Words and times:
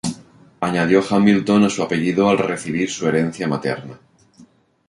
Añadió 0.61 1.03
"Hamilton" 1.07 1.65
a 1.65 1.69
su 1.69 1.83
apellido 1.83 2.27
al 2.27 2.39
recibir 2.39 2.89
su 2.89 3.07
herencia 3.07 3.47
materna. 3.47 3.99